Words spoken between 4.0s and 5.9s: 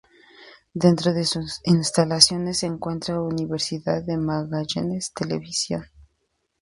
de Magallanes Televisión.